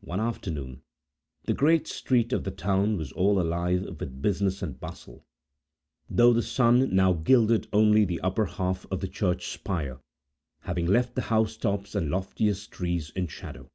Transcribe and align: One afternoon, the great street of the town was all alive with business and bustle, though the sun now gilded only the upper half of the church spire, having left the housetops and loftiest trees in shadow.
One 0.00 0.18
afternoon, 0.18 0.82
the 1.44 1.54
great 1.54 1.86
street 1.86 2.32
of 2.32 2.42
the 2.42 2.50
town 2.50 2.96
was 2.96 3.12
all 3.12 3.40
alive 3.40 3.84
with 4.00 4.20
business 4.20 4.62
and 4.62 4.80
bustle, 4.80 5.24
though 6.08 6.32
the 6.32 6.42
sun 6.42 6.92
now 6.92 7.12
gilded 7.12 7.68
only 7.72 8.04
the 8.04 8.20
upper 8.20 8.46
half 8.46 8.84
of 8.90 8.98
the 8.98 9.06
church 9.06 9.46
spire, 9.46 10.00
having 10.62 10.86
left 10.86 11.14
the 11.14 11.22
housetops 11.30 11.94
and 11.94 12.10
loftiest 12.10 12.72
trees 12.72 13.10
in 13.10 13.28
shadow. 13.28 13.70